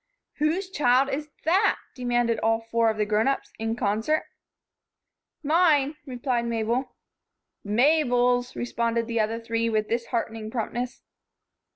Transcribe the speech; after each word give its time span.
"Whose 0.37 0.71
child 0.71 1.09
is 1.09 1.29
that?" 1.45 1.77
demanded 1.95 2.39
all 2.39 2.59
four 2.71 2.89
of 2.89 2.97
the 2.97 3.05
grown 3.05 3.27
ups, 3.27 3.51
in 3.59 3.75
concert. 3.75 4.23
"Mine," 5.43 5.95
replied 6.07 6.45
Mabel. 6.47 6.95
"Mabel's," 7.63 8.55
responded 8.55 9.05
the 9.05 9.19
other 9.19 9.39
three, 9.39 9.69
with 9.69 9.89
disheartening 9.89 10.49
promptness. 10.49 11.03